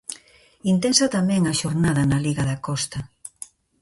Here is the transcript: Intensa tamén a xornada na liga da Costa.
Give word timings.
Intensa 0.73 1.05
tamén 1.15 1.41
a 1.45 1.57
xornada 1.61 2.01
na 2.11 2.19
liga 2.25 2.43
da 2.49 2.57
Costa. 2.67 2.99